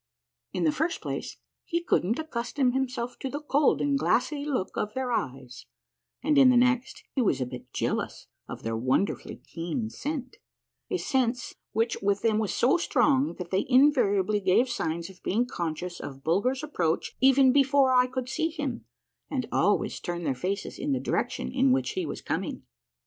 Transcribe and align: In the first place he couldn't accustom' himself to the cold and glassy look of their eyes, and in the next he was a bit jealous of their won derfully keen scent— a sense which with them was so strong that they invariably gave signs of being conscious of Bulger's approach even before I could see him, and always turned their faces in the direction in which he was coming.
In 0.51 0.63
the 0.63 0.71
first 0.71 0.99
place 0.99 1.37
he 1.63 1.83
couldn't 1.83 2.17
accustom' 2.17 2.71
himself 2.71 3.19
to 3.19 3.29
the 3.29 3.39
cold 3.39 3.81
and 3.81 3.99
glassy 3.99 4.43
look 4.43 4.71
of 4.75 4.95
their 4.95 5.11
eyes, 5.11 5.67
and 6.23 6.39
in 6.39 6.49
the 6.49 6.57
next 6.57 7.03
he 7.13 7.21
was 7.21 7.39
a 7.39 7.45
bit 7.45 7.71
jealous 7.71 8.25
of 8.49 8.63
their 8.63 8.75
won 8.75 9.05
derfully 9.05 9.43
keen 9.45 9.91
scent— 9.91 10.37
a 10.89 10.97
sense 10.97 11.53
which 11.71 11.97
with 12.01 12.23
them 12.23 12.39
was 12.39 12.51
so 12.51 12.77
strong 12.77 13.35
that 13.35 13.51
they 13.51 13.67
invariably 13.69 14.39
gave 14.39 14.69
signs 14.69 15.07
of 15.07 15.21
being 15.21 15.45
conscious 15.45 15.99
of 15.99 16.23
Bulger's 16.23 16.63
approach 16.63 17.15
even 17.21 17.51
before 17.51 17.93
I 17.93 18.07
could 18.07 18.27
see 18.27 18.49
him, 18.49 18.85
and 19.29 19.47
always 19.51 19.99
turned 19.99 20.25
their 20.25 20.33
faces 20.33 20.79
in 20.79 20.93
the 20.93 20.99
direction 20.99 21.51
in 21.51 21.71
which 21.71 21.91
he 21.91 22.07
was 22.07 22.23
coming. 22.23 22.63